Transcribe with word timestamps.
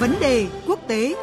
Vấn 0.00 0.14
đề 0.20 0.46
quốc 0.66 0.78
tế 0.88 1.14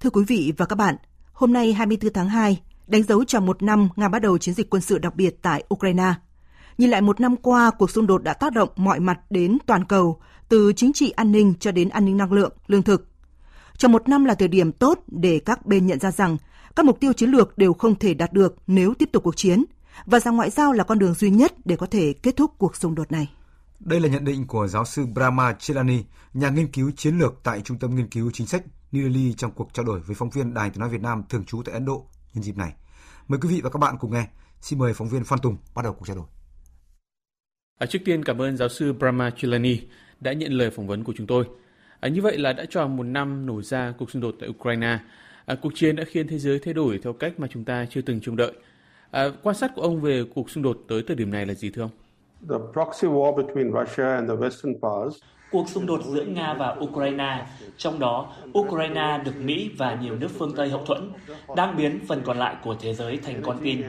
Thưa 0.00 0.10
quý 0.10 0.24
vị 0.28 0.52
và 0.56 0.66
các 0.66 0.76
bạn, 0.76 0.96
hôm 1.32 1.52
nay 1.52 1.72
24 1.72 2.12
tháng 2.12 2.28
2, 2.28 2.60
đánh 2.86 3.02
dấu 3.02 3.24
tròn 3.24 3.46
một 3.46 3.62
năm 3.62 3.88
Nga 3.96 4.08
bắt 4.08 4.18
đầu 4.18 4.38
chiến 4.38 4.54
dịch 4.54 4.70
quân 4.70 4.82
sự 4.82 4.98
đặc 4.98 5.14
biệt 5.14 5.42
tại 5.42 5.64
Ukraine. 5.74 6.14
Nhìn 6.78 6.90
lại 6.90 7.00
một 7.00 7.20
năm 7.20 7.36
qua, 7.36 7.70
cuộc 7.70 7.90
xung 7.90 8.06
đột 8.06 8.22
đã 8.22 8.32
tác 8.32 8.52
động 8.52 8.68
mọi 8.76 9.00
mặt 9.00 9.20
đến 9.30 9.58
toàn 9.66 9.84
cầu, 9.84 10.20
từ 10.48 10.72
chính 10.76 10.92
trị 10.92 11.10
an 11.10 11.32
ninh 11.32 11.54
cho 11.60 11.72
đến 11.72 11.88
an 11.88 12.04
ninh 12.04 12.16
năng 12.16 12.32
lượng, 12.32 12.52
lương 12.66 12.82
thực. 12.82 13.08
Trong 13.76 13.92
một 13.92 14.08
năm 14.08 14.24
là 14.24 14.34
thời 14.34 14.48
điểm 14.48 14.72
tốt 14.72 14.98
để 15.06 15.40
các 15.44 15.66
bên 15.66 15.86
nhận 15.86 16.00
ra 16.00 16.10
rằng 16.10 16.36
các 16.76 16.86
mục 16.86 17.00
tiêu 17.00 17.12
chiến 17.12 17.30
lược 17.30 17.58
đều 17.58 17.72
không 17.72 17.98
thể 17.98 18.14
đạt 18.14 18.32
được 18.32 18.56
nếu 18.66 18.94
tiếp 18.94 19.08
tục 19.12 19.22
cuộc 19.22 19.36
chiến, 19.36 19.64
và 20.06 20.20
rằng 20.20 20.36
ngoại 20.36 20.50
giao 20.50 20.72
là 20.72 20.84
con 20.84 20.98
đường 20.98 21.14
duy 21.14 21.30
nhất 21.30 21.52
để 21.64 21.76
có 21.76 21.86
thể 21.86 22.12
kết 22.22 22.36
thúc 22.36 22.52
cuộc 22.58 22.76
xung 22.76 22.94
đột 22.94 23.12
này. 23.12 23.30
Đây 23.80 24.00
là 24.00 24.08
nhận 24.08 24.24
định 24.24 24.46
của 24.46 24.66
giáo 24.66 24.84
sư 24.84 25.06
Brahma 25.06 25.52
Chelani, 25.52 26.04
nhà 26.34 26.50
nghiên 26.50 26.72
cứu 26.72 26.90
chiến 26.96 27.18
lược 27.18 27.34
tại 27.42 27.60
Trung 27.60 27.78
tâm 27.78 27.96
Nghiên 27.96 28.08
cứu 28.08 28.30
Chính 28.30 28.46
sách 28.46 28.64
New 28.92 29.02
Delhi 29.02 29.34
trong 29.34 29.52
cuộc 29.52 29.70
trao 29.72 29.84
đổi 29.84 30.00
với 30.00 30.16
phóng 30.16 30.30
viên 30.30 30.54
Đài 30.54 30.70
tiếng 30.70 30.80
nói 30.80 30.88
Việt 30.88 31.00
Nam 31.00 31.22
thường 31.28 31.44
trú 31.44 31.62
tại 31.62 31.72
Ấn 31.72 31.84
Độ 31.84 32.06
nhân 32.34 32.44
dịp 32.44 32.56
này. 32.56 32.72
Mời 33.28 33.40
quý 33.42 33.48
vị 33.48 33.60
và 33.60 33.70
các 33.70 33.78
bạn 33.78 33.96
cùng 34.00 34.12
nghe. 34.12 34.26
Xin 34.60 34.78
mời 34.78 34.94
phóng 34.94 35.08
viên 35.08 35.24
Phan 35.24 35.38
Tùng 35.38 35.56
bắt 35.74 35.82
đầu 35.82 35.92
cuộc 35.92 36.06
trao 36.06 36.16
đổi. 36.16 36.26
À, 37.78 37.86
trước 37.86 37.98
tiên 38.04 38.24
cảm 38.24 38.42
ơn 38.42 38.56
giáo 38.56 38.68
sư 38.68 38.92
Brahma 38.92 39.30
Chilani 39.36 39.80
đã 40.24 40.32
nhận 40.32 40.52
lời 40.52 40.70
phỏng 40.70 40.86
vấn 40.86 41.04
của 41.04 41.12
chúng 41.16 41.26
tôi. 41.26 41.44
À, 42.00 42.08
như 42.08 42.22
vậy 42.22 42.38
là 42.38 42.52
đã 42.52 42.64
tròn 42.70 42.96
một 42.96 43.02
năm 43.02 43.46
nổ 43.46 43.62
ra 43.62 43.94
cuộc 43.98 44.10
xung 44.10 44.22
đột 44.22 44.34
tại 44.40 44.48
Ukraine. 44.48 44.98
À, 45.46 45.54
cuộc 45.62 45.72
chiến 45.74 45.96
đã 45.96 46.04
khiến 46.04 46.28
thế 46.28 46.38
giới 46.38 46.58
thay 46.58 46.74
đổi 46.74 47.00
theo 47.02 47.12
cách 47.12 47.40
mà 47.40 47.46
chúng 47.50 47.64
ta 47.64 47.86
chưa 47.90 48.00
từng 48.00 48.20
trông 48.20 48.36
đợi. 48.36 48.52
À, 49.10 49.24
quan 49.42 49.56
sát 49.56 49.70
của 49.74 49.82
ông 49.82 50.00
về 50.00 50.24
cuộc 50.34 50.50
xung 50.50 50.62
đột 50.62 50.78
tới 50.88 51.02
thời 51.06 51.16
điểm 51.16 51.30
này 51.30 51.46
là 51.46 51.54
gì 51.54 51.70
thưa 51.70 51.82
ông? 51.82 51.90
Cuộc 55.54 55.68
xung 55.68 55.86
đột 55.86 56.00
giữa 56.04 56.24
Nga 56.24 56.54
và 56.54 56.76
Ukraine, 56.80 57.46
trong 57.76 57.98
đó 57.98 58.32
Ukraine 58.58 59.20
được 59.24 59.32
Mỹ 59.40 59.70
và 59.78 59.94
nhiều 59.94 60.16
nước 60.16 60.28
phương 60.38 60.52
Tây 60.56 60.68
hậu 60.68 60.84
thuẫn, 60.84 61.10
đang 61.56 61.76
biến 61.76 62.00
phần 62.08 62.22
còn 62.24 62.38
lại 62.38 62.56
của 62.64 62.76
thế 62.80 62.94
giới 62.94 63.16
thành 63.16 63.42
con 63.42 63.56
tin. 63.62 63.82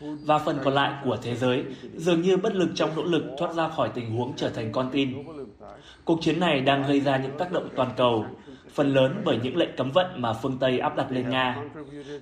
Và 0.00 0.38
phần 0.38 0.58
còn 0.64 0.74
lại 0.74 0.92
của 1.04 1.16
thế 1.22 1.34
giới 1.34 1.64
dường 1.96 2.22
như 2.22 2.36
bất 2.36 2.54
lực 2.54 2.68
trong 2.74 2.90
nỗ 2.96 3.02
lực 3.02 3.24
thoát 3.38 3.54
ra 3.54 3.68
khỏi 3.68 3.90
tình 3.94 4.16
huống 4.16 4.32
trở 4.36 4.48
thành 4.48 4.72
con 4.72 4.88
tin. 4.92 5.14
Cuộc 6.04 6.18
chiến 6.22 6.40
này 6.40 6.60
đang 6.60 6.82
gây 6.88 7.00
ra 7.00 7.16
những 7.16 7.38
tác 7.38 7.52
động 7.52 7.68
toàn 7.76 7.90
cầu, 7.96 8.24
phần 8.74 8.94
lớn 8.94 9.22
bởi 9.24 9.38
những 9.42 9.56
lệnh 9.56 9.76
cấm 9.76 9.90
vận 9.90 10.06
mà 10.16 10.32
phương 10.32 10.56
Tây 10.60 10.78
áp 10.78 10.96
đặt 10.96 11.06
lên 11.12 11.30
Nga. 11.30 11.56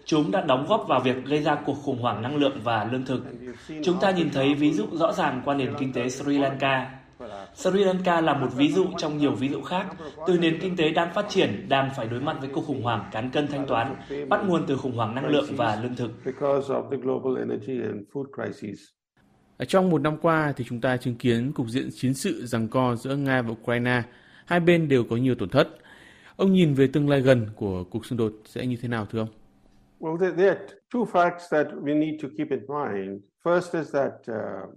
Chúng 0.05 0.31
đã 0.31 0.41
đóng 0.41 0.67
góp 0.69 0.85
vào 0.89 1.01
việc 1.01 1.25
gây 1.25 1.43
ra 1.43 1.55
cuộc 1.55 1.77
khủng 1.83 2.03
hoảng 2.03 2.23
năng 2.23 2.37
lượng 2.37 2.61
và 2.65 2.89
lương 2.93 3.05
thực. 3.05 3.23
Chúng 3.85 4.01
ta 4.01 4.11
nhìn 4.11 4.31
thấy 4.31 4.55
ví 4.55 4.73
dụ 4.73 4.87
rõ 4.93 5.13
ràng 5.13 5.43
qua 5.45 5.55
nền 5.55 5.75
kinh 5.79 5.93
tế 5.93 6.09
Sri 6.09 6.39
Lanka, 6.39 6.91
Sri 7.57 7.85
Lanka 7.85 8.21
là 8.21 8.35
một 8.35 8.49
ví 8.57 8.73
dụ 8.73 8.87
trong 8.99 9.19
nhiều 9.19 9.33
ví 9.33 9.49
dụ 9.49 9.63
khác, 9.63 9.87
từ 10.27 10.39
nền 10.39 10.59
kinh 10.61 10.77
tế 10.77 10.91
đang 10.91 11.15
phát 11.15 11.27
triển 11.29 11.67
đang 11.69 11.91
phải 11.97 12.07
đối 12.09 12.21
mặt 12.21 12.37
với 12.41 12.49
cuộc 12.53 12.65
khủng 12.67 12.83
hoảng 12.83 13.09
cán 13.13 13.31
cân 13.31 13.47
thanh 13.49 13.67
toán, 13.67 13.97
bắt 14.29 14.41
nguồn 14.47 14.65
từ 14.67 14.77
khủng 14.77 14.97
hoảng 14.97 15.15
năng 15.15 15.27
lượng 15.27 15.45
và 15.57 15.81
lương 15.83 15.97
thực. 15.97 16.11
Trong 19.69 19.91
một 19.91 20.01
năm 20.01 20.17
qua 20.23 20.53
thì 20.57 20.65
chúng 20.69 20.81
ta 20.81 20.97
chứng 20.97 21.15
kiến 21.15 21.53
cục 21.53 21.67
diện 21.69 21.89
chiến 21.95 22.15
sự 22.15 22.47
giằng 22.47 22.69
co 22.69 22.97
giữa 22.97 23.17
Nga 23.17 23.43
và 23.43 23.51
Ukraine. 23.51 24.03
Hai 24.47 24.61
bên 24.61 24.89
đều 24.89 25.05
có 25.05 25.17
nhiều 25.17 25.35
tổn 25.35 25.49
thất. 25.49 25.69
Ông 26.37 26.53
nhìn 26.53 26.75
về 26.75 26.87
tương 26.87 27.09
lai 27.09 27.21
gần 27.21 27.47
của 27.57 27.85
cuộc 27.85 28.07
xung 28.07 28.19
đột 28.19 28.33
sẽ 28.45 28.67
như 28.67 28.77
thế 28.83 28.89
nào 28.89 29.07
thưa 29.07 29.19
ông? 29.19 29.29
Well, 30.01 30.19
there 30.37 30.49
are 30.49 30.61
two 30.95 31.05
facts 31.05 31.39
that 31.51 31.67
we 31.67 31.99
need 31.99 32.23
to 32.23 32.29
keep 32.39 32.49
in 32.51 32.61
mind. 32.69 33.21
Uh, 33.49 34.35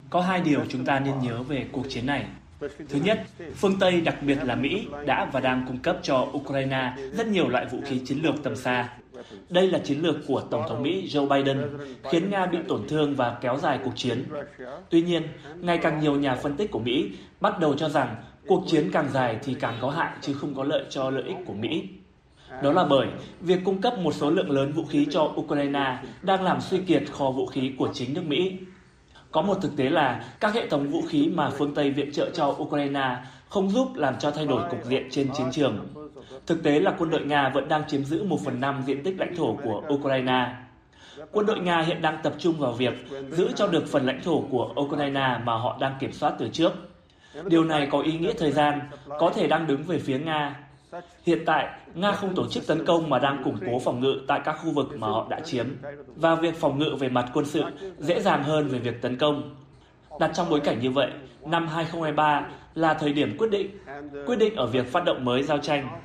có 0.10 0.22
hai 0.22 0.42
điều 0.42 0.66
chúng 0.70 0.86
ta 0.86 1.00
nên 1.00 1.20
nhớ 1.20 1.44
về 1.44 1.66
cuộc 1.72 1.84
chiến 1.90 2.06
này. 2.06 2.28
Thứ 2.60 3.00
nhất, 3.04 3.24
phương 3.56 3.80
Tây, 3.80 4.02
đặc 4.02 4.16
biệt 4.22 4.38
là 4.44 4.56
Mỹ, 4.56 4.88
đã 5.06 5.30
và 5.32 5.40
đang 5.40 5.66
cung 5.68 5.78
cấp 5.78 6.00
cho 6.04 6.28
Ukraine 6.34 6.94
rất 7.14 7.28
nhiều 7.28 7.50
loại 7.50 7.66
vũ 7.66 7.78
khí 7.86 8.02
chiến 8.06 8.20
lược 8.24 8.44
tầm 8.44 8.56
xa. 8.56 8.90
Đây 9.50 9.68
là 9.68 9.80
chiến 9.80 10.02
lược 10.02 10.16
của 10.28 10.42
Tổng 10.42 10.64
thống 10.70 10.84
Mỹ 10.84 11.08
Joe 11.08 11.28
Biden, 11.28 11.58
khiến 12.12 12.30
Nga 12.30 12.46
bị 12.46 12.58
tổn 12.68 12.88
thương 12.88 13.16
và 13.16 13.38
kéo 13.42 13.58
dài 13.58 13.80
cuộc 13.84 13.96
chiến. 13.96 14.26
Tuy 14.90 15.02
nhiên, 15.02 15.24
ngày 15.60 15.78
càng 15.78 16.00
nhiều 16.00 16.16
nhà 16.16 16.36
phân 16.36 16.56
tích 16.56 16.72
của 16.72 16.80
Mỹ 16.80 17.12
bắt 17.40 17.60
đầu 17.60 17.74
cho 17.74 17.90
rằng 17.90 18.16
cuộc 18.48 18.64
chiến 18.68 18.90
càng 18.92 19.10
dài 19.14 19.40
thì 19.44 19.54
càng 19.54 19.78
có 19.82 19.90
hại 19.90 20.12
chứ 20.22 20.34
không 20.34 20.56
có 20.56 20.64
lợi 20.64 20.84
cho 20.90 21.10
lợi 21.10 21.24
ích 21.24 21.38
của 21.46 21.54
Mỹ. 21.54 21.90
Đó 22.64 22.72
là 22.72 22.86
bởi 22.86 23.08
việc 23.42 23.60
cung 23.66 23.82
cấp 23.82 23.94
một 24.00 24.14
số 24.14 24.30
lượng 24.30 24.52
lớn 24.52 24.72
vũ 24.72 24.86
khí 24.86 25.08
cho 25.12 25.34
Ukraine 25.36 25.98
đang 26.22 26.44
làm 26.44 26.62
suy 26.62 26.78
kiệt 26.78 27.04
kho 27.12 27.32
vũ 27.32 27.46
khí 27.46 27.74
của 27.78 27.90
chính 27.94 28.14
nước 28.14 28.24
Mỹ. 28.28 28.58
Có 29.32 29.42
một 29.42 29.58
thực 29.62 29.78
tế 29.78 29.90
là 29.90 30.24
các 30.40 30.54
hệ 30.54 30.68
thống 30.68 30.88
vũ 30.88 31.02
khí 31.10 31.30
mà 31.34 31.50
phương 31.50 31.74
Tây 31.74 31.92
viện 31.92 32.12
trợ 32.14 32.30
cho 32.34 32.46
Ukraine 32.48 33.18
không 33.50 33.70
giúp 33.70 33.88
làm 33.96 34.20
cho 34.20 34.32
thay 34.32 34.46
đổi 34.46 34.64
cục 34.70 34.84
diện 34.86 35.08
trên 35.12 35.30
chiến 35.34 35.48
trường. 35.52 35.88
Thực 36.46 36.64
tế 36.64 36.80
là 36.80 36.94
quân 36.98 37.10
đội 37.10 37.22
Nga 37.22 37.52
vẫn 37.54 37.68
đang 37.68 37.88
chiếm 37.88 38.04
giữ 38.04 38.24
1 38.24 38.38
phần 38.46 38.60
5 38.60 38.84
diện 38.86 39.04
tích 39.04 39.16
lãnh 39.20 39.36
thổ 39.36 39.58
của 39.64 39.82
Ukraine. 39.94 40.56
Quân 41.32 41.46
đội 41.46 41.60
Nga 41.60 41.82
hiện 41.82 42.02
đang 42.02 42.18
tập 42.24 42.34
trung 42.38 42.60
vào 42.60 42.72
việc 42.72 42.94
giữ 43.32 43.50
cho 43.56 43.68
được 43.68 43.88
phần 43.88 44.06
lãnh 44.06 44.22
thổ 44.24 44.42
của 44.52 44.74
Ukraine 44.82 45.40
mà 45.44 45.54
họ 45.54 45.78
đang 45.80 45.96
kiểm 46.00 46.12
soát 46.12 46.34
từ 46.40 46.50
trước. 46.50 46.72
Điều 47.46 47.64
này 47.64 47.88
có 47.92 48.02
ý 48.02 48.18
nghĩa 48.18 48.34
thời 48.38 48.52
gian, 48.52 48.80
có 49.20 49.32
thể 49.36 49.48
đang 49.48 49.68
đứng 49.68 49.84
về 49.84 50.00
phía 50.00 50.20
Nga 50.20 50.56
Hiện 51.26 51.44
tại, 51.46 51.68
Nga 51.94 52.12
không 52.12 52.36
tổ 52.36 52.48
chức 52.48 52.68
tấn 52.68 52.86
công 52.86 53.10
mà 53.10 53.20
đang 53.20 53.44
củng 53.44 53.58
cố 53.66 53.80
phòng 53.80 54.00
ngự 54.00 54.22
tại 54.28 54.42
các 54.46 54.54
khu 54.54 54.72
vực 54.72 54.88
mà 54.98 55.08
họ 55.08 55.28
đã 55.30 55.40
chiếm, 55.40 55.66
và 56.16 56.36
việc 56.36 56.56
phòng 56.56 56.80
ngự 56.80 56.96
về 57.00 57.10
mặt 57.10 57.30
quân 57.34 57.46
sự 57.46 57.64
dễ 57.98 58.20
dàng 58.20 58.44
hơn 58.44 58.68
về 58.68 58.80
việc 58.80 59.02
tấn 59.02 59.18
công. 59.18 59.56
Đặt 60.20 60.32
trong 60.34 60.50
bối 60.50 60.60
cảnh 60.60 60.80
như 60.80 60.92
vậy, 60.92 61.12
năm 61.46 61.68
2023 61.68 62.48
là 62.76 62.94
thời 62.94 63.14
điểm 63.14 63.38
quyết 63.38 63.52
định, 63.52 63.78
quyết 64.26 64.36
định 64.36 64.56
ở 64.56 64.66
việc 64.66 64.92
phát 64.92 65.04
động 65.06 65.26
mới 65.26 65.44
giao 65.44 65.58
tranh. 65.58 66.02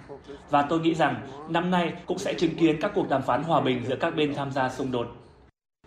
Và 0.51 0.63
tôi 0.63 0.81
nghĩ 0.81 0.95
rằng 0.95 1.27
năm 1.49 1.71
nay 1.71 1.93
cũng 2.07 2.19
sẽ 2.19 2.35
chứng 2.35 2.55
kiến 2.55 2.77
các 2.81 2.93
cuộc 2.95 3.09
đàm 3.09 3.23
phán 3.23 3.43
hòa 3.43 3.61
bình 3.61 3.85
giữa 3.87 3.97
các 3.97 4.17
bên 4.17 4.35
tham 4.35 4.51
gia 4.51 4.69
xung 4.69 4.93
đột. 4.93 5.24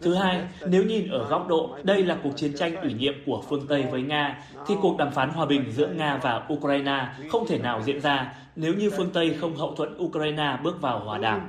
Thứ 0.02 0.14
hai, 0.14 0.42
nếu 0.66 0.84
nhìn 0.84 1.10
ở 1.10 1.28
góc 1.28 1.48
độ 1.48 1.78
đây 1.84 2.04
là 2.04 2.18
cuộc 2.24 2.38
chiến 2.38 2.54
tranh 2.56 2.76
ủy 2.76 2.94
nhiệm 2.94 3.14
của 3.26 3.44
phương 3.50 3.68
Tây 3.68 3.86
với 3.92 4.02
Nga, 4.02 4.38
thì 4.68 4.76
cuộc 4.82 4.98
đàm 4.98 5.12
phán 5.12 5.30
hòa 5.30 5.46
bình 5.46 5.72
giữa 5.72 5.88
Nga 5.88 6.20
và 6.24 6.46
Ukraine 6.54 7.08
không 7.30 7.48
thể 7.48 7.60
nào 7.60 7.82
diễn 7.82 8.02
ra 8.02 8.34
nếu 8.56 8.74
như 8.74 8.90
phương 8.98 9.10
Tây 9.14 9.36
không 9.42 9.56
hậu 9.56 9.76
thuẫn 9.76 9.98
Ukraine 9.98 10.58
bước 10.64 10.82
vào 10.82 11.00
hòa 11.00 11.18
đàm. 11.18 11.42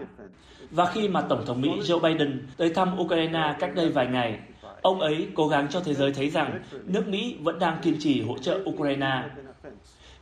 Và 0.71 0.87
khi 0.87 1.09
mà 1.09 1.21
Tổng 1.21 1.47
thống 1.47 1.61
Mỹ 1.61 1.71
Joe 1.81 2.01
Biden 2.01 2.47
tới 2.57 2.71
thăm 2.71 3.01
Ukraine 3.01 3.55
cách 3.59 3.75
đây 3.75 3.89
vài 3.89 4.07
ngày, 4.07 4.39
ông 4.83 5.01
ấy 5.01 5.29
cố 5.35 5.49
gắng 5.49 5.67
cho 5.71 5.81
thế 5.81 5.95
giới 5.95 6.13
thấy 6.13 6.31
rằng 6.31 6.63
nước 6.87 7.09
Mỹ 7.09 7.37
vẫn 7.41 7.59
đang 7.59 7.79
kiên 7.83 7.97
trì 7.99 8.23
hỗ 8.23 8.39
trợ 8.39 8.59
Ukraine. 8.65 9.23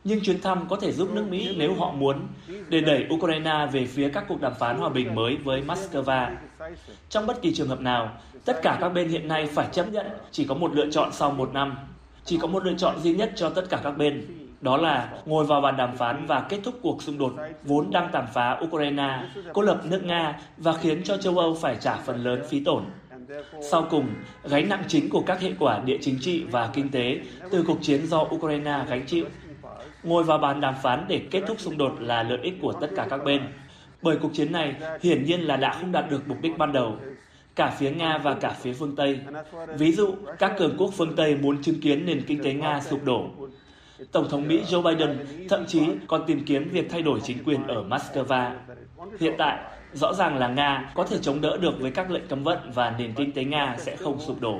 Nhưng 0.07 0.21
chuyến 0.21 0.41
thăm 0.41 0.65
có 0.69 0.75
thể 0.75 0.91
giúp 0.91 1.09
nước 1.13 1.25
Mỹ 1.29 1.55
nếu 1.57 1.73
họ 1.73 1.91
muốn 1.91 2.27
để 2.69 2.81
đẩy 2.81 3.05
Ukraine 3.13 3.67
về 3.71 3.85
phía 3.85 4.09
các 4.09 4.25
cuộc 4.27 4.41
đàm 4.41 4.53
phán 4.59 4.77
hòa 4.77 4.89
bình 4.89 5.15
mới 5.15 5.35
với 5.35 5.61
Moscow. 5.67 6.35
Trong 7.09 7.27
bất 7.27 7.41
kỳ 7.41 7.53
trường 7.53 7.67
hợp 7.67 7.81
nào, 7.81 8.11
tất 8.45 8.59
cả 8.61 8.77
các 8.81 8.89
bên 8.89 9.09
hiện 9.09 9.27
nay 9.27 9.45
phải 9.45 9.67
chấp 9.71 9.91
nhận 9.91 10.05
chỉ 10.31 10.45
có 10.45 10.55
một 10.55 10.73
lựa 10.75 10.89
chọn 10.91 11.09
sau 11.13 11.31
một 11.31 11.53
năm. 11.53 11.75
Chỉ 12.25 12.37
có 12.37 12.47
một 12.47 12.65
lựa 12.65 12.73
chọn 12.77 12.99
duy 12.99 13.13
nhất 13.15 13.31
cho 13.35 13.49
tất 13.49 13.63
cả 13.69 13.79
các 13.83 13.91
bên, 13.91 14.25
đó 14.61 14.77
là 14.77 15.09
ngồi 15.25 15.45
vào 15.45 15.61
bàn 15.61 15.77
đàm 15.77 15.97
phán 15.97 16.25
và 16.25 16.39
kết 16.49 16.59
thúc 16.63 16.79
cuộc 16.81 17.03
xung 17.03 17.17
đột 17.17 17.33
vốn 17.63 17.91
đang 17.91 18.09
tàn 18.11 18.25
phá 18.33 18.59
Ukraine, 18.63 19.23
cô 19.53 19.61
lập 19.61 19.81
nước 19.89 20.03
Nga 20.03 20.39
và 20.57 20.73
khiến 20.73 21.03
cho 21.03 21.17
châu 21.17 21.37
Âu 21.37 21.57
phải 21.61 21.77
trả 21.81 21.95
phần 21.95 22.23
lớn 22.23 22.41
phí 22.49 22.59
tổn. 22.59 22.83
Sau 23.71 23.87
cùng, 23.89 24.07
gánh 24.43 24.69
nặng 24.69 24.83
chính 24.87 25.09
của 25.09 25.21
các 25.21 25.41
hệ 25.41 25.51
quả 25.59 25.79
địa 25.79 25.97
chính 26.01 26.17
trị 26.21 26.43
và 26.51 26.69
kinh 26.73 26.89
tế 26.89 27.19
từ 27.51 27.63
cuộc 27.67 27.77
chiến 27.81 28.07
do 28.07 28.19
Ukraine 28.19 28.85
gánh 28.89 29.05
chịu. 29.07 29.25
Ngồi 30.03 30.23
vào 30.23 30.37
bàn 30.37 30.61
đàm 30.61 30.75
phán 30.83 31.05
để 31.07 31.21
kết 31.31 31.43
thúc 31.47 31.59
xung 31.59 31.77
đột 31.77 31.95
là 31.99 32.23
lợi 32.23 32.39
ích 32.41 32.53
của 32.61 32.73
tất 32.73 32.87
cả 32.95 33.07
các 33.09 33.23
bên. 33.25 33.41
Bởi 34.01 34.17
cuộc 34.17 34.33
chiến 34.33 34.51
này 34.51 34.75
hiển 35.01 35.23
nhiên 35.23 35.41
là 35.41 35.57
đã 35.57 35.73
không 35.73 35.91
đạt 35.91 36.09
được 36.09 36.27
mục 36.27 36.37
đích 36.41 36.57
ban 36.57 36.73
đầu, 36.73 36.95
cả 37.55 37.75
phía 37.79 37.91
Nga 37.91 38.17
và 38.17 38.33
cả 38.33 38.49
phía 38.49 38.73
phương 38.73 38.95
Tây. 38.95 39.19
Ví 39.77 39.91
dụ, 39.91 40.15
các 40.39 40.53
cường 40.57 40.75
quốc 40.77 40.91
phương 40.97 41.15
Tây 41.15 41.35
muốn 41.35 41.63
chứng 41.63 41.81
kiến 41.81 42.05
nền 42.05 42.21
kinh 42.27 42.43
tế 42.43 42.53
Nga 42.53 42.81
sụp 42.81 43.03
đổ, 43.03 43.29
Tổng 44.11 44.29
thống 44.29 44.47
Mỹ 44.47 44.61
Joe 44.69 44.81
Biden 44.81 45.17
thậm 45.49 45.65
chí 45.65 45.81
còn 46.07 46.23
tìm 46.27 46.45
kiếm 46.45 46.69
việc 46.71 46.89
thay 46.89 47.01
đổi 47.01 47.19
chính 47.23 47.43
quyền 47.43 47.67
ở 47.67 47.83
Moscow. 47.83 48.51
Hiện 49.19 49.33
tại, 49.37 49.57
rõ 49.93 50.13
ràng 50.13 50.37
là 50.37 50.47
Nga 50.47 50.91
có 50.95 51.03
thể 51.03 51.17
chống 51.21 51.41
đỡ 51.41 51.57
được 51.57 51.79
với 51.79 51.91
các 51.91 52.11
lệnh 52.11 52.27
cấm 52.27 52.43
vận 52.43 52.71
và 52.73 52.95
nền 52.99 53.13
kinh 53.13 53.31
tế 53.31 53.43
Nga 53.43 53.75
sẽ 53.77 53.95
không 53.95 54.19
sụp 54.19 54.41
đổ. 54.41 54.59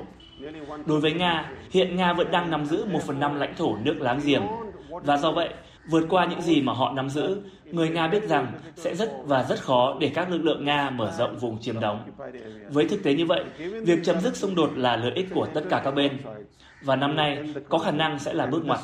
Đối 0.85 0.99
với 0.99 1.13
Nga, 1.13 1.51
hiện 1.71 1.95
Nga 1.95 2.13
vẫn 2.13 2.31
đang 2.31 2.51
nắm 2.51 2.65
giữ 2.65 2.85
một 2.85 2.99
phần 3.07 3.19
năm 3.19 3.39
lãnh 3.39 3.55
thổ 3.55 3.77
nước 3.83 3.95
láng 3.99 4.19
giềng. 4.25 4.43
Và 4.89 5.17
do 5.17 5.31
vậy, 5.31 5.49
vượt 5.89 6.05
qua 6.09 6.25
những 6.25 6.41
gì 6.41 6.61
mà 6.61 6.73
họ 6.73 6.93
nắm 6.93 7.09
giữ, 7.09 7.41
người 7.71 7.89
Nga 7.89 8.07
biết 8.07 8.23
rằng 8.23 8.53
sẽ 8.75 8.95
rất 8.95 9.11
và 9.25 9.43
rất 9.43 9.59
khó 9.59 9.97
để 10.01 10.11
các 10.15 10.31
lực 10.31 10.41
lượng 10.43 10.65
Nga 10.65 10.89
mở 10.89 11.13
rộng 11.17 11.37
vùng 11.37 11.61
chiếm 11.61 11.79
đóng. 11.79 12.11
Với 12.71 12.87
thực 12.87 13.03
tế 13.03 13.13
như 13.13 13.25
vậy, 13.25 13.43
việc 13.57 13.99
chấm 14.03 14.19
dứt 14.19 14.35
xung 14.35 14.55
đột 14.55 14.77
là 14.77 14.95
lợi 14.95 15.11
ích 15.15 15.27
của 15.33 15.47
tất 15.53 15.63
cả 15.69 15.81
các 15.83 15.91
bên. 15.91 16.17
Và 16.83 16.95
năm 16.95 17.15
nay 17.15 17.53
có 17.69 17.77
khả 17.77 17.91
năng 17.91 18.19
sẽ 18.19 18.33
là 18.33 18.45
bước 18.45 18.65
ngoặt. 18.65 18.79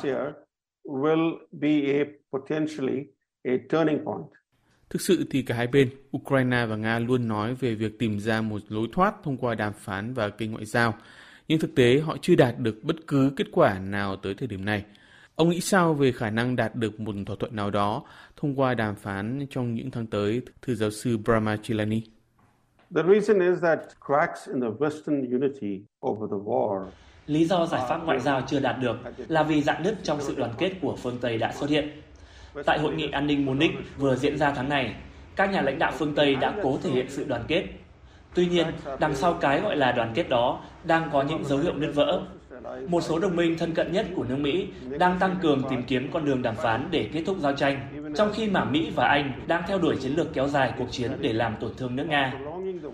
Thực 4.90 5.00
sự 5.00 5.26
thì 5.30 5.42
cả 5.42 5.54
hai 5.54 5.66
bên, 5.66 5.90
Ukraine 6.16 6.66
và 6.66 6.76
Nga 6.76 6.98
luôn 6.98 7.28
nói 7.28 7.54
về 7.54 7.74
việc 7.74 7.98
tìm 7.98 8.18
ra 8.20 8.40
một 8.40 8.62
lối 8.68 8.88
thoát 8.92 9.14
thông 9.22 9.36
qua 9.36 9.54
đàm 9.54 9.72
phán 9.72 10.14
và 10.14 10.28
kênh 10.28 10.52
ngoại 10.52 10.64
giao, 10.64 10.94
nhưng 11.48 11.58
thực 11.60 11.74
tế 11.74 12.00
họ 12.00 12.16
chưa 12.22 12.34
đạt 12.34 12.58
được 12.58 12.76
bất 12.82 12.96
cứ 13.06 13.32
kết 13.36 13.46
quả 13.52 13.78
nào 13.78 14.16
tới 14.16 14.34
thời 14.34 14.48
điểm 14.48 14.64
này. 14.64 14.84
Ông 15.36 15.48
nghĩ 15.48 15.60
sao 15.60 15.94
về 15.94 16.12
khả 16.12 16.30
năng 16.30 16.56
đạt 16.56 16.74
được 16.74 17.00
một 17.00 17.14
thỏa 17.26 17.36
thuận 17.40 17.56
nào 17.56 17.70
đó 17.70 18.02
thông 18.36 18.60
qua 18.60 18.74
đàm 18.74 18.94
phán 18.94 19.46
trong 19.50 19.74
những 19.74 19.90
tháng 19.90 20.06
tới, 20.06 20.42
thưa 20.62 20.74
giáo 20.74 20.90
sư 20.90 21.18
Brahma 21.18 21.56
Chilani? 21.56 22.02
The 22.94 23.02
reason 23.02 23.52
is 23.52 23.62
that 23.62 23.78
cracks 24.06 24.48
in 24.48 24.60
the 24.60 24.68
Western 24.78 25.32
unity 25.32 25.82
over 26.06 26.30
the 26.30 26.36
war 26.44 26.86
Lý 27.26 27.44
do 27.44 27.66
giải 27.66 27.82
pháp 27.88 28.04
ngoại 28.04 28.20
giao 28.20 28.42
chưa 28.46 28.60
đạt 28.60 28.76
được 28.80 28.96
là 29.28 29.42
vì 29.42 29.62
dạn 29.62 29.82
nứt 29.82 29.94
trong 30.02 30.20
sự 30.20 30.34
đoàn 30.36 30.50
kết 30.58 30.72
của 30.82 30.96
phương 30.96 31.18
Tây 31.20 31.38
đã 31.38 31.52
xuất 31.52 31.70
hiện. 31.70 32.02
Tại 32.66 32.78
hội 32.78 32.94
nghị 32.94 33.10
an 33.10 33.26
ninh 33.26 33.46
Munich 33.46 33.72
vừa 33.98 34.16
diễn 34.16 34.38
ra 34.38 34.52
tháng 34.56 34.68
này, 34.68 34.94
các 35.36 35.52
nhà 35.52 35.62
lãnh 35.62 35.78
đạo 35.78 35.92
phương 35.94 36.14
Tây 36.14 36.34
đã 36.34 36.54
cố 36.62 36.78
thể 36.82 36.90
hiện 36.90 37.06
sự 37.08 37.24
đoàn 37.24 37.42
kết. 37.48 37.64
Tuy 38.34 38.46
nhiên, 38.46 38.66
đằng 39.00 39.14
sau 39.14 39.34
cái 39.34 39.60
gọi 39.60 39.76
là 39.76 39.92
đoàn 39.92 40.12
kết 40.14 40.28
đó 40.28 40.60
đang 40.84 41.10
có 41.12 41.22
những 41.22 41.44
dấu 41.44 41.58
hiệu 41.58 41.74
nứt 41.74 41.94
vỡ. 41.94 42.22
Một 42.88 43.00
số 43.00 43.18
đồng 43.18 43.36
minh 43.36 43.58
thân 43.58 43.74
cận 43.74 43.92
nhất 43.92 44.06
của 44.16 44.24
nước 44.24 44.36
Mỹ 44.38 44.66
đang 44.98 45.18
tăng 45.18 45.36
cường 45.42 45.62
tìm 45.70 45.82
kiếm 45.82 46.10
con 46.12 46.24
đường 46.24 46.42
đàm 46.42 46.54
phán 46.54 46.88
để 46.90 47.08
kết 47.12 47.22
thúc 47.26 47.36
giao 47.40 47.52
tranh, 47.52 47.80
trong 48.16 48.32
khi 48.34 48.48
mà 48.48 48.64
Mỹ 48.64 48.92
và 48.96 49.08
Anh 49.08 49.32
đang 49.46 49.62
theo 49.68 49.78
đuổi 49.78 49.96
chiến 49.96 50.12
lược 50.16 50.34
kéo 50.34 50.48
dài 50.48 50.72
cuộc 50.78 50.90
chiến 50.90 51.10
để 51.20 51.32
làm 51.32 51.56
tổn 51.60 51.70
thương 51.76 51.96
nước 51.96 52.06
Nga. 52.08 52.34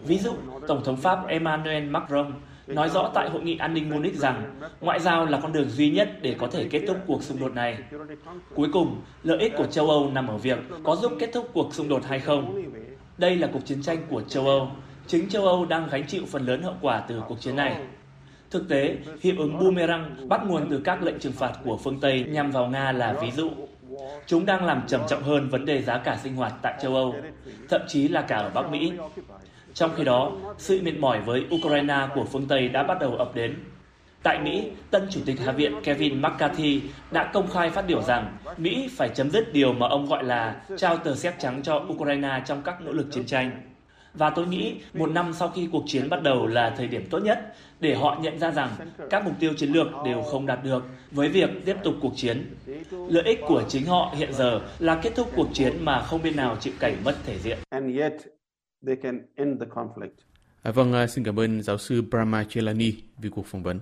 Ví 0.06 0.18
dụ, 0.18 0.32
Tổng 0.68 0.84
thống 0.84 0.96
Pháp 0.96 1.26
Emmanuel 1.26 1.84
Macron 1.84 2.32
nói 2.66 2.88
rõ 2.88 3.10
tại 3.14 3.30
hội 3.30 3.42
nghị 3.42 3.56
an 3.56 3.74
ninh 3.74 3.90
Munich 3.90 4.14
rằng 4.14 4.56
ngoại 4.80 5.00
giao 5.00 5.26
là 5.26 5.40
con 5.42 5.52
đường 5.52 5.68
duy 5.68 5.90
nhất 5.90 6.10
để 6.22 6.34
có 6.38 6.46
thể 6.46 6.68
kết 6.70 6.82
thúc 6.88 6.96
cuộc 7.06 7.22
xung 7.22 7.40
đột 7.40 7.54
này. 7.54 7.78
Cuối 8.54 8.68
cùng, 8.72 9.00
lợi 9.22 9.38
ích 9.38 9.52
của 9.56 9.66
châu 9.66 9.90
Âu 9.90 10.10
nằm 10.10 10.26
ở 10.26 10.36
việc 10.38 10.58
có 10.82 10.96
giúp 10.96 11.12
kết 11.18 11.30
thúc 11.32 11.50
cuộc 11.52 11.74
xung 11.74 11.88
đột 11.88 12.04
hay 12.04 12.20
không. 12.20 12.62
Đây 13.18 13.36
là 13.36 13.48
cuộc 13.52 13.64
chiến 13.64 13.82
tranh 13.82 13.98
của 14.10 14.22
châu 14.22 14.46
Âu. 14.46 14.68
Chính 15.06 15.28
châu 15.28 15.46
Âu 15.46 15.64
đang 15.64 15.88
gánh 15.90 16.06
chịu 16.06 16.22
phần 16.28 16.46
lớn 16.46 16.62
hậu 16.62 16.74
quả 16.80 17.00
từ 17.08 17.22
cuộc 17.28 17.40
chiến 17.40 17.56
này. 17.56 17.76
Thực 18.50 18.68
tế, 18.68 18.96
hiệu 19.20 19.34
ứng 19.38 19.58
boomerang 19.58 20.28
bắt 20.28 20.40
nguồn 20.46 20.70
từ 20.70 20.80
các 20.84 21.02
lệnh 21.02 21.18
trừng 21.18 21.32
phạt 21.32 21.52
của 21.64 21.76
phương 21.76 22.00
Tây 22.00 22.24
nhằm 22.28 22.50
vào 22.50 22.66
Nga 22.66 22.92
là 22.92 23.16
ví 23.22 23.30
dụ. 23.30 23.50
Chúng 24.26 24.46
đang 24.46 24.64
làm 24.64 24.82
trầm 24.86 25.00
trọng 25.08 25.22
hơn 25.22 25.48
vấn 25.48 25.64
đề 25.64 25.82
giá 25.82 25.98
cả 25.98 26.18
sinh 26.22 26.36
hoạt 26.36 26.52
tại 26.62 26.74
châu 26.82 26.94
Âu, 26.94 27.14
thậm 27.68 27.80
chí 27.88 28.08
là 28.08 28.22
cả 28.22 28.36
ở 28.36 28.50
Bắc 28.54 28.70
Mỹ. 28.70 28.92
Trong 29.74 29.90
khi 29.96 30.04
đó, 30.04 30.32
sự 30.58 30.80
mệt 30.82 30.98
mỏi 30.98 31.20
với 31.20 31.46
Ukraine 31.54 32.08
của 32.14 32.24
phương 32.24 32.46
Tây 32.48 32.68
đã 32.68 32.82
bắt 32.82 33.00
đầu 33.00 33.16
ập 33.16 33.34
đến. 33.34 33.54
Tại 34.22 34.38
Mỹ, 34.38 34.70
tân 34.90 35.06
chủ 35.10 35.20
tịch 35.26 35.40
Hạ 35.40 35.52
viện 35.52 35.74
Kevin 35.84 36.22
McCarthy 36.22 36.80
đã 37.10 37.30
công 37.32 37.50
khai 37.50 37.70
phát 37.70 37.86
biểu 37.86 38.02
rằng 38.02 38.36
Mỹ 38.56 38.88
phải 38.96 39.08
chấm 39.08 39.30
dứt 39.30 39.52
điều 39.52 39.72
mà 39.72 39.88
ông 39.88 40.06
gọi 40.06 40.24
là 40.24 40.60
trao 40.76 40.96
tờ 40.96 41.14
séc 41.14 41.34
trắng 41.38 41.62
cho 41.62 41.84
Ukraine 41.88 42.42
trong 42.46 42.62
các 42.62 42.80
nỗ 42.80 42.92
lực 42.92 43.06
chiến 43.10 43.26
tranh. 43.26 43.69
Và 44.14 44.30
tôi 44.30 44.46
nghĩ 44.46 44.80
một 44.94 45.10
năm 45.10 45.32
sau 45.32 45.48
khi 45.48 45.68
cuộc 45.72 45.84
chiến 45.86 46.08
bắt 46.08 46.22
đầu 46.22 46.46
là 46.46 46.74
thời 46.76 46.86
điểm 46.86 47.06
tốt 47.10 47.18
nhất 47.18 47.54
để 47.80 47.94
họ 47.94 48.18
nhận 48.22 48.38
ra 48.38 48.50
rằng 48.50 48.70
các 49.10 49.24
mục 49.24 49.34
tiêu 49.40 49.54
chiến 49.56 49.72
lược 49.72 49.86
đều 50.04 50.22
không 50.22 50.46
đạt 50.46 50.64
được 50.64 50.84
với 51.10 51.28
việc 51.28 51.50
tiếp 51.64 51.76
tục 51.84 51.94
cuộc 52.00 52.12
chiến. 52.16 52.54
Lợi 52.90 53.24
ích 53.24 53.40
của 53.46 53.64
chính 53.68 53.86
họ 53.86 54.14
hiện 54.16 54.32
giờ 54.32 54.60
là 54.78 55.00
kết 55.02 55.12
thúc 55.16 55.30
cuộc 55.36 55.48
chiến 55.52 55.84
mà 55.84 56.02
không 56.02 56.22
bên 56.22 56.36
nào 56.36 56.56
chịu 56.60 56.72
cảnh 56.80 56.96
mất 57.04 57.16
thể 57.26 57.38
diện 57.38 57.58
they 58.86 58.96
can 58.96 59.26
end 59.34 59.60
the 59.60 59.66
conflict. 59.66 60.16
À, 60.62 60.72
vâng, 60.72 60.92
à, 60.92 61.06
xin 61.06 61.24
cảm 61.24 61.40
ơn 61.40 61.62
giáo 61.62 61.78
sư 61.78 62.02
Brahma 62.02 62.44
Chelani 62.44 62.92
vì 63.18 63.28
cuộc 63.28 63.46
phỏng 63.46 63.62
vấn. 63.62 63.80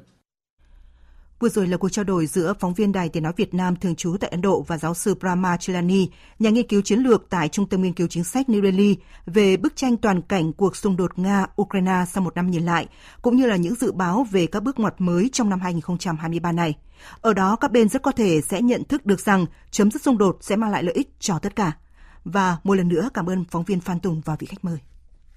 Vừa 1.41 1.49
rồi 1.49 1.67
là 1.67 1.77
cuộc 1.77 1.89
trao 1.89 2.05
đổi 2.05 2.27
giữa 2.27 2.55
phóng 2.61 2.75
viên 2.75 2.93
Đài 2.93 3.09
Tiếng 3.09 3.23
Nói 3.23 3.33
Việt 3.37 3.55
Nam 3.55 3.77
thường 3.77 3.95
trú 3.95 4.17
tại 4.21 4.31
Ấn 4.31 4.41
Độ 4.41 4.63
và 4.63 4.79
giáo 4.79 4.95
sư 4.95 5.15
Brahma 5.15 5.57
Chilani, 5.57 6.09
nhà 6.39 6.51
nghiên 6.51 6.69
cứu 6.69 6.83
chiến 6.83 6.99
lược 6.99 7.27
tại 7.31 7.49
Trung 7.49 7.69
tâm 7.69 7.83
Nghiên 7.83 7.93
cứu 7.93 8.07
Chính 8.09 8.25
sách 8.25 8.47
New 8.49 8.63
Delhi 8.63 8.97
về 9.27 9.57
bức 9.57 9.77
tranh 9.77 9.97
toàn 9.97 10.23
cảnh 10.23 10.53
cuộc 10.53 10.77
xung 10.77 10.97
đột 10.97 11.13
Nga-Ukraine 11.17 12.05
sau 12.05 12.23
một 12.23 12.37
năm 12.37 12.51
nhìn 12.51 12.65
lại, 12.65 12.87
cũng 13.23 13.37
như 13.37 13.47
là 13.47 13.57
những 13.57 13.75
dự 13.75 13.93
báo 13.93 14.27
về 14.31 14.47
các 14.47 14.63
bước 14.63 14.79
ngoặt 14.79 14.95
mới 14.99 15.31
trong 15.33 15.49
năm 15.51 15.61
2023 15.61 16.53
này. 16.53 16.77
Ở 17.21 17.35
đó, 17.35 17.57
các 17.57 17.73
bên 17.73 17.89
rất 17.89 18.03
có 18.03 18.13
thể 18.13 18.41
sẽ 18.41 18.63
nhận 18.63 18.85
thức 18.85 19.07
được 19.07 19.21
rằng 19.21 19.47
chấm 19.71 19.91
dứt 19.91 20.03
xung 20.03 20.19
đột 20.19 20.39
sẽ 20.41 20.57
mang 20.57 20.71
lại 20.71 20.83
lợi 20.83 20.95
ích 20.95 21.09
cho 21.19 21.39
tất 21.39 21.57
cả. 21.57 21.73
Và 22.25 22.57
một 22.65 22.75
lần 22.75 22.89
nữa 22.89 23.11
cảm 23.15 23.27
ơn 23.27 23.45
phóng 23.51 23.65
viên 23.65 23.81
Phan 23.81 24.01
Tùng 24.01 24.21
và 24.25 24.37
vị 24.39 24.47
khách 24.47 24.65
mời. 24.65 24.79